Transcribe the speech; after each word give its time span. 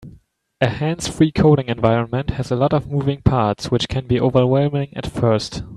A 0.61 0.67
hands-free 0.67 1.31
coding 1.31 1.67
environment 1.67 2.31
has 2.31 2.49
a 2.49 2.55
lot 2.55 2.73
of 2.73 2.89
moving 2.91 3.21
parts, 3.21 3.69
which 3.69 3.87
can 3.87 4.07
be 4.07 4.19
overwhelming 4.19 4.97
at 4.97 5.05
first. 5.05 5.61